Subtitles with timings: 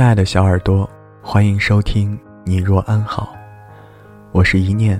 [0.00, 0.88] 亲爱的小耳朵，
[1.20, 3.34] 欢迎收听《你若安好》，
[4.32, 4.98] 我是一念。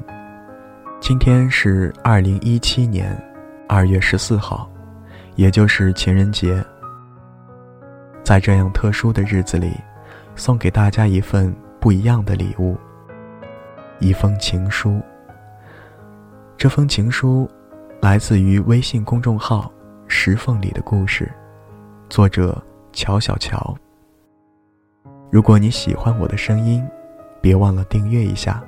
[1.01, 3.19] 今天是二零一七年
[3.67, 4.71] 二月十四号，
[5.37, 6.63] 也就是情人节。
[8.23, 9.73] 在这样特殊的日子里，
[10.37, 12.77] 送给大家一份不一样的礼物——
[14.01, 15.01] 一封情书。
[16.59, 17.51] 这封情书
[18.03, 19.73] 来自于微信公众号
[20.09, 21.27] “石缝里的故事”，
[22.11, 22.63] 作者
[22.93, 23.75] 乔小乔。
[25.31, 26.85] 如果你喜欢我的声音，
[27.41, 28.61] 别忘了订阅一下。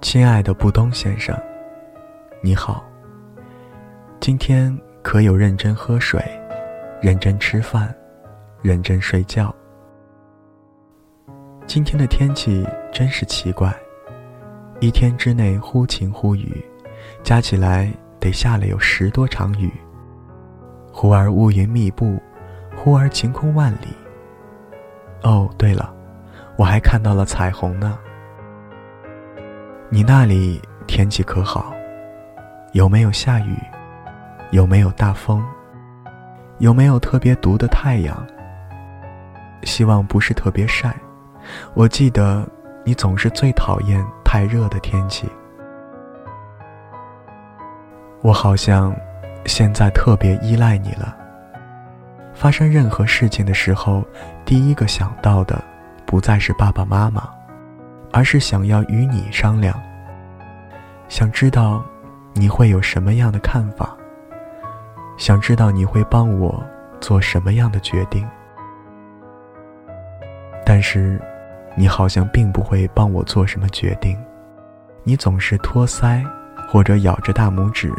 [0.00, 1.38] 亲爱的布东先生，
[2.42, 2.84] 你好。
[4.18, 6.20] 今天可有认真喝水、
[7.00, 7.94] 认真吃饭、
[8.60, 9.54] 认真睡觉？
[11.64, 13.72] 今天的天气真是奇怪，
[14.80, 16.60] 一天之内忽晴忽雨，
[17.22, 17.88] 加起来
[18.20, 19.72] 得下了有十多场雨。
[20.92, 22.20] 忽而乌云密布，
[22.76, 23.88] 忽而晴空万里。
[25.22, 25.92] 哦，对了，
[26.56, 27.98] 我还看到了彩虹呢。
[29.88, 31.72] 你那里天气可好？
[32.72, 33.56] 有没有下雨？
[34.50, 35.44] 有没有大风？
[36.58, 38.26] 有没有特别毒的太阳？
[39.62, 40.94] 希望不是特别晒。
[41.74, 42.46] 我记得
[42.84, 45.28] 你总是最讨厌太热的天气。
[48.22, 48.94] 我好像
[49.46, 51.16] 现在特别依赖你了。
[52.34, 54.04] 发生任何事情的时候，
[54.44, 55.62] 第一个想到的
[56.06, 57.28] 不再是爸爸妈妈，
[58.12, 59.78] 而是想要与你商量。
[61.08, 61.84] 想知道
[62.34, 63.96] 你会有什么样的看法。
[65.16, 66.64] 想知道你会帮我
[67.00, 68.28] 做什么样的决定。
[70.64, 71.20] 但是。
[71.76, 74.18] 你好像并不会帮我做什么决定，
[75.04, 76.20] 你总是托腮，
[76.68, 77.94] 或者咬着大拇指，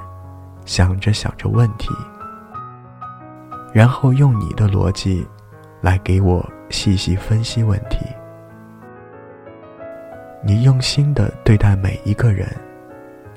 [0.72, 1.94] 想着想着问题，
[3.74, 5.28] 然后用你的逻辑，
[5.82, 7.98] 来给我细细分析问题。
[10.42, 12.48] 你用心的对待每一个人，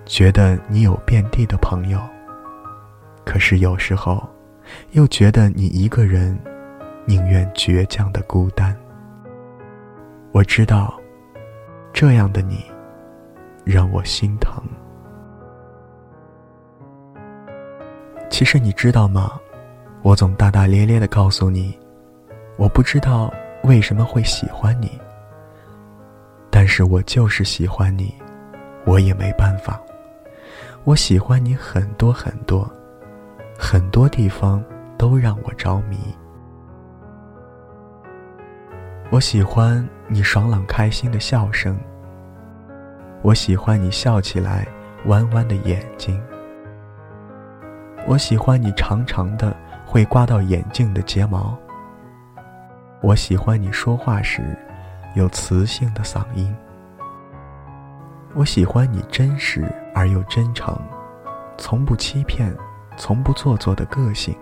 [0.07, 1.99] 觉得你有遍地的朋友，
[3.25, 4.23] 可是有时候，
[4.93, 6.39] 又觉得你一个人，
[7.05, 8.73] 宁愿倔强的孤单。
[10.31, 10.95] 我知道，
[11.93, 12.65] 这样的你，
[13.65, 14.63] 让我心疼。
[18.35, 19.39] 其实你知道吗？
[20.03, 21.73] 我总大大咧咧的告诉你，
[22.57, 25.01] 我不知道为什么会喜欢你，
[26.51, 28.13] 但是我就是喜欢你，
[28.87, 29.81] 我也没办法。
[30.83, 32.69] 我喜欢你很多很多，
[33.57, 34.61] 很多地方
[34.99, 35.97] 都让我着迷。
[39.11, 41.79] 我喜欢你爽朗开心的笑声。
[43.23, 44.67] 我喜欢你笑起来
[45.05, 46.21] 弯弯的眼睛。
[48.07, 49.57] 我喜欢你长长的
[49.87, 51.57] 会刮到眼镜的睫毛。
[53.01, 54.43] 我喜欢你说话时
[55.15, 56.55] 有磁性的嗓音。
[58.35, 60.79] 我喜欢你真实而又真诚，
[61.57, 62.55] 从不欺骗，
[62.97, 64.37] 从不做作的个性。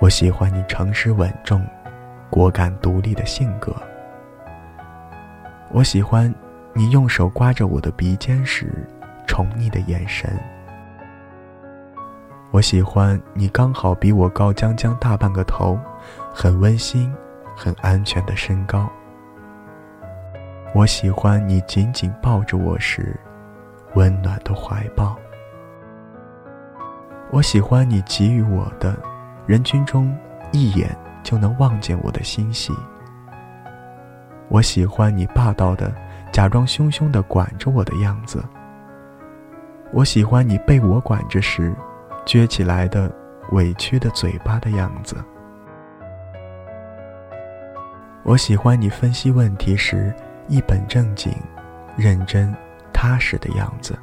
[0.00, 1.64] 我喜欢你诚实稳重。
[2.30, 3.74] 果敢独立的性格，
[5.70, 6.32] 我喜欢
[6.74, 8.86] 你用手刮着我的鼻尖时
[9.26, 10.30] 宠溺的眼神。
[12.50, 15.78] 我喜欢你刚好比我高将将大半个头，
[16.32, 17.12] 很温馨、
[17.56, 18.88] 很安全的身高。
[20.74, 23.18] 我喜欢你紧紧抱着我时
[23.94, 25.16] 温暖的怀抱。
[27.30, 28.96] 我喜欢你给予我的
[29.46, 30.16] 人群中
[30.52, 30.96] 一眼。
[31.24, 32.72] 就能望见我的欣喜。
[34.48, 35.92] 我喜欢你霸道的、
[36.32, 38.42] 假装凶凶的管着我的样子。
[39.92, 41.74] 我喜欢你被我管着时，
[42.28, 43.10] 撅起来的、
[43.52, 45.16] 委屈的嘴巴的样子。
[48.22, 50.14] 我喜欢你分析问题时
[50.46, 51.32] 一本正经、
[51.96, 52.54] 认真、
[52.92, 53.98] 踏实的样子。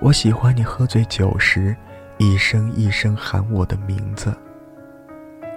[0.00, 1.76] 我喜欢你喝醉酒时，
[2.18, 4.36] 一声一声喊我的名字。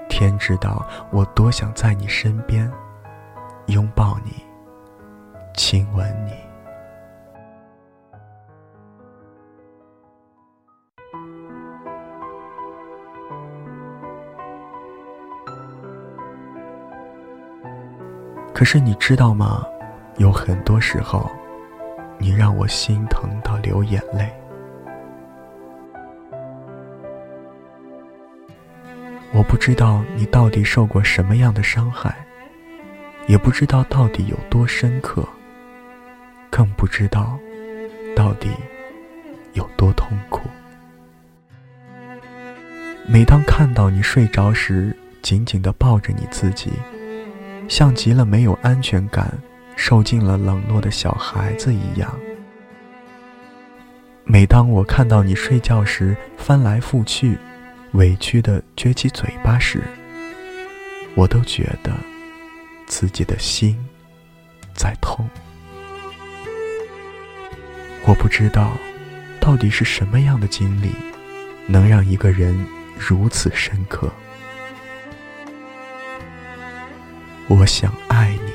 [0.07, 2.71] 天知道我多想在你身边，
[3.65, 4.43] 拥抱你，
[5.55, 6.42] 亲吻你。
[18.53, 19.65] 可是你知道吗？
[20.17, 21.29] 有很多时候，
[22.19, 24.31] 你让我心疼到流眼泪。
[29.33, 32.15] 我不知道你到底受过什么样的伤害，
[33.25, 35.27] 也不知道到底有多深刻，
[36.51, 37.37] 更不知道
[38.15, 38.51] 到底
[39.53, 40.41] 有多痛苦。
[43.07, 46.71] 每当看到你睡着时，紧紧地抱着你自己，
[47.67, 49.37] 像极了没有安全感、
[49.75, 52.13] 受尽了冷落的小孩子一样。
[54.25, 57.37] 每当我看到你睡觉时翻来覆去，
[57.91, 59.81] 委屈的撅起嘴巴时，
[61.15, 61.91] 我都觉得
[62.87, 63.77] 自己的心
[64.73, 65.27] 在痛。
[68.05, 68.71] 我不知道，
[69.39, 70.91] 到底是什么样的经历，
[71.67, 72.65] 能让一个人
[72.97, 74.11] 如此深刻。
[77.49, 78.51] 我想爱你，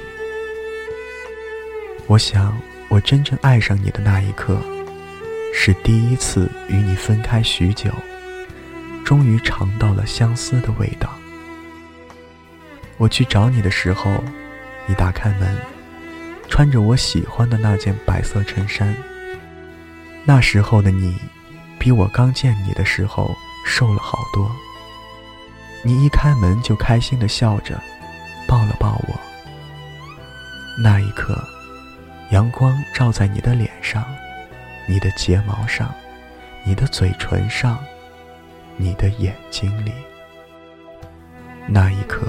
[2.06, 2.58] 我想
[2.88, 4.58] 我真正爱上你的那一刻，
[5.52, 7.90] 是第一次与你分开许久，
[9.05, 11.11] 终于尝到了相思的味道。
[12.96, 14.25] 我去找你的时候，
[14.87, 15.55] 你打开门，
[16.49, 18.94] 穿着我喜欢的那件白色衬衫。
[20.25, 21.14] 那时候的你，
[21.79, 23.37] 比我刚见你的时候
[23.67, 24.50] 瘦了好多。
[25.85, 27.81] 你一开门就开心的笑着，
[28.49, 29.21] 抱了抱我。
[30.83, 31.39] 那一刻，
[32.31, 34.05] 阳光照在你的脸上，
[34.89, 35.95] 你的睫毛上，
[36.65, 37.79] 你的嘴唇上，
[38.79, 39.93] 你的眼睛里。
[41.67, 42.27] 那一刻，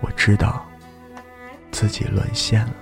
[0.00, 0.64] 我知道
[1.72, 2.74] 自己沦陷了。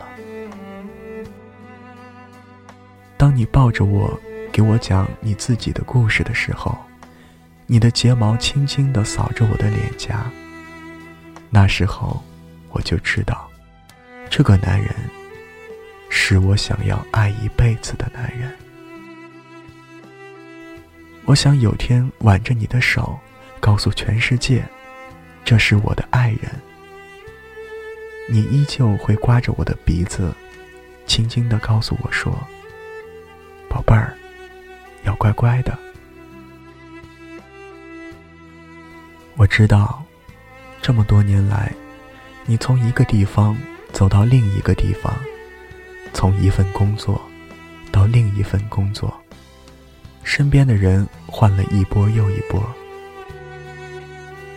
[3.17, 4.21] 当你抱着我，
[4.53, 6.77] 给我讲你自己的故事的时候，
[7.67, 10.31] 你的睫毛轻轻地扫着我的脸颊。
[11.50, 12.23] 那时候，
[12.70, 13.50] 我就知道，
[14.31, 14.94] 这个男人
[16.08, 18.52] 是我想要爱一辈子的男人。
[21.25, 23.19] 我想有天挽着你的手，
[23.58, 24.64] 告诉全世界，
[25.44, 26.50] 这是我的爱人。
[28.29, 30.32] 你依旧会刮着我的鼻子，
[31.06, 32.32] 轻轻地告诉我说。
[33.69, 34.17] 宝贝儿，
[35.05, 35.76] 要乖乖的。
[39.37, 40.05] 我知道，
[40.82, 41.73] 这么多年来，
[42.47, 43.56] 你从一个地方
[43.93, 45.15] 走到另一个地方，
[46.12, 47.21] 从一份工作
[47.93, 49.15] 到另一份工作，
[50.25, 52.65] 身边的人换了一波又一波，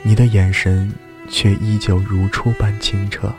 [0.01, 0.91] 你的眼神
[1.29, 3.31] 却依旧如初般清澈。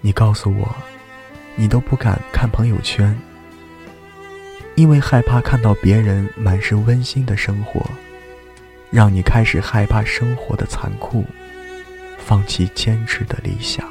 [0.00, 0.74] 你告诉我，
[1.56, 3.16] 你都不敢看朋友圈。
[4.76, 7.84] 因为害怕看到别人满是温馨的生活，
[8.90, 11.24] 让你开始害怕生活的残酷，
[12.18, 13.86] 放弃坚持的理想。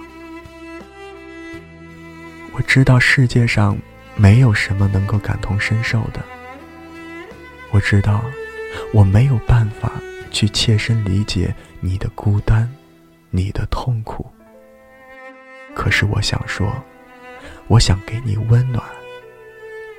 [2.54, 3.78] 我知道世界上
[4.16, 6.24] 没有什么能够感同身受的。
[7.72, 8.24] 我知道
[8.94, 9.92] 我没有办法
[10.32, 12.70] 去切身理解你的孤单，
[13.30, 14.26] 你的痛苦。
[15.74, 16.74] 可是我想说，
[17.68, 18.84] 我想给你温暖。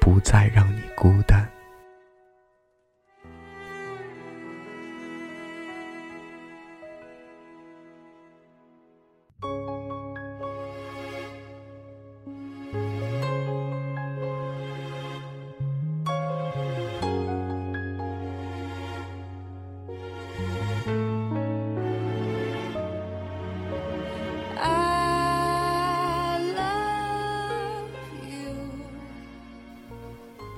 [0.01, 1.47] 不再让你孤单。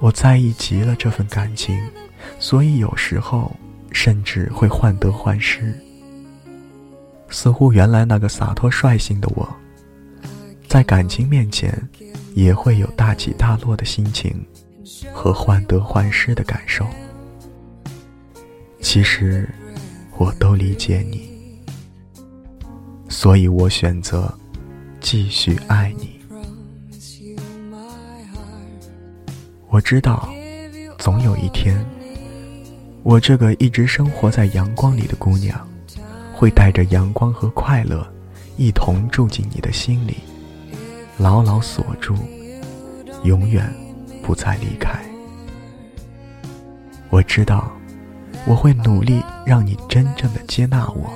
[0.09, 1.79] 我在意极了这份感情，
[2.39, 3.55] 所以有时候
[3.93, 5.79] 甚至会患得患失。
[7.29, 9.47] 似乎原来那个洒脱率性的我，
[10.67, 11.71] 在感情面前
[12.35, 14.35] 也会有大起大落的心情
[15.13, 16.87] 和患得患失的感受。
[18.81, 19.47] 其实
[20.17, 21.29] 我都理解你，
[23.11, 24.33] 所以我选择
[25.01, 26.18] 继续爱你。
[29.71, 30.27] 我知道，
[30.97, 31.85] 总有一天，
[33.03, 35.69] 我这个一直生活在阳光里的姑娘，
[36.33, 38.07] 会带着阳光和快乐，
[38.57, 40.17] 一同住进你的心里，
[41.19, 42.17] 牢牢锁住，
[43.25, 43.71] 永远
[44.23, 44.99] 不再离开。
[47.11, 47.71] 我知道，
[48.47, 51.11] 我会努力让你真正的接纳我，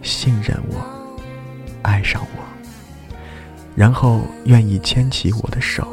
[0.00, 0.76] 信任我，
[1.82, 3.14] 爱上我，
[3.74, 5.86] 然后愿意牵起我的手，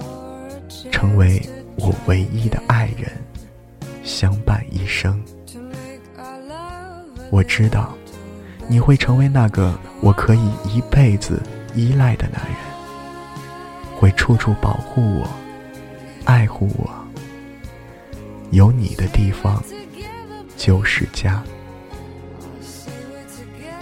[0.90, 1.42] 成为。
[1.75, 3.12] 我唯一的爱人，
[4.03, 5.22] 相伴一生。
[7.32, 7.94] 我知道，
[8.68, 11.42] 你会成为那个我可以一辈子
[11.74, 12.56] 依赖的男人，
[13.96, 15.27] 会处处保护我，
[16.25, 16.89] 爱护我。
[18.51, 19.63] 有你的地方
[20.56, 21.42] 就是家。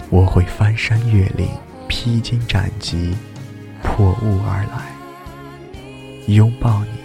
[0.08, 1.48] 我会翻山越岭，
[1.88, 3.14] 披荆斩棘，
[3.82, 4.92] 破雾而来，
[6.26, 7.01] 拥抱你。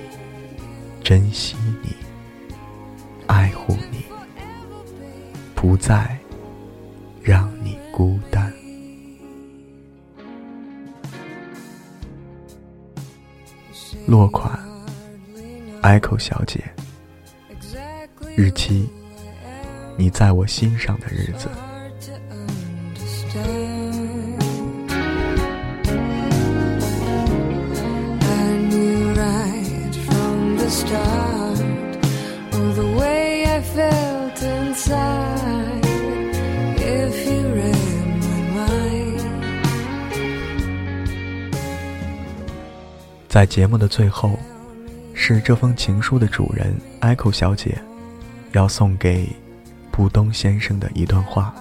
[1.08, 1.96] 珍惜你，
[3.28, 4.04] 爱护你，
[5.56, 6.20] 不再
[7.24, 8.52] 让你孤单。
[14.06, 14.60] 落款
[15.82, 16.62] ：Echo 小姐。
[18.36, 18.90] 日期：
[19.96, 21.48] 你在我心上的日子。
[43.38, 44.32] 在节目的最后，
[45.14, 47.78] 是这封情书的主人 Echo 小姐，
[48.54, 49.30] 要送给
[49.92, 51.54] 布东先生的一段话：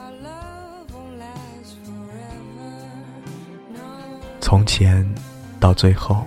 [4.40, 5.06] 从前
[5.60, 6.26] 到最后，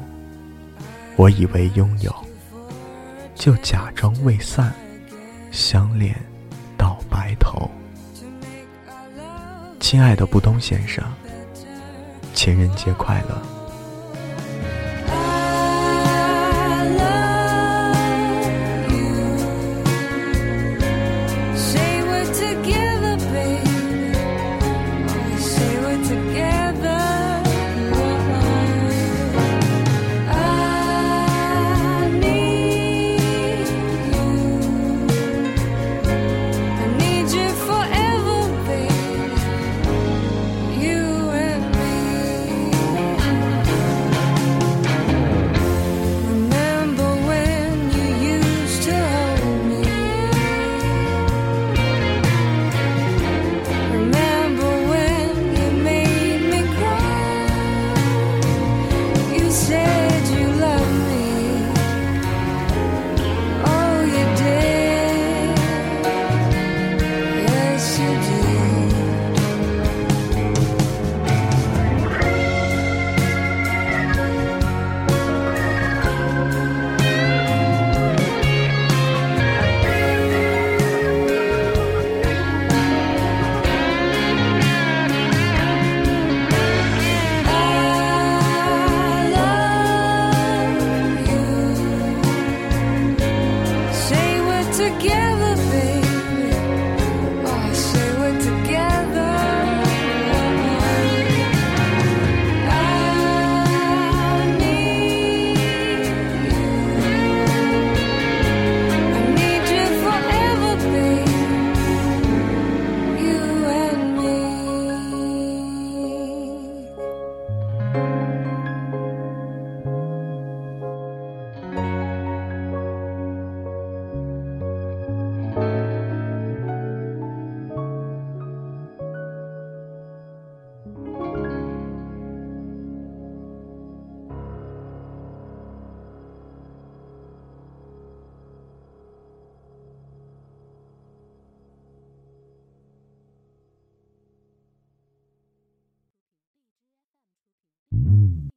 [1.15, 2.15] 我以为拥有，
[3.33, 4.71] 就假装未散，
[5.49, 6.15] 相恋
[6.77, 7.67] 到白头。
[9.79, 11.03] 亲爱的布东先生，
[12.35, 13.58] 情人节快乐